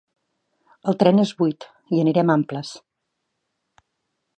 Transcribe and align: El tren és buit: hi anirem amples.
El 0.91 0.97
tren 1.03 1.23
és 1.25 1.35
buit: 1.43 1.69
hi 1.93 2.03
anirem 2.07 2.33
amples. 2.39 2.77